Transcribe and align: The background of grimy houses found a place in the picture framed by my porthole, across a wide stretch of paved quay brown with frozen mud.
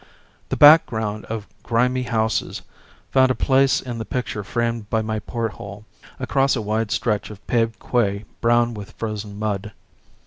The 0.49 0.57
background 0.57 1.25
of 1.25 1.45
grimy 1.61 2.01
houses 2.01 2.63
found 3.11 3.29
a 3.29 3.35
place 3.35 3.79
in 3.79 3.99
the 3.99 4.03
picture 4.03 4.43
framed 4.43 4.89
by 4.89 5.03
my 5.03 5.19
porthole, 5.19 5.85
across 6.19 6.55
a 6.55 6.61
wide 6.63 6.89
stretch 6.89 7.29
of 7.29 7.45
paved 7.45 7.77
quay 7.77 8.25
brown 8.41 8.73
with 8.73 8.93
frozen 8.93 9.37
mud. 9.37 9.73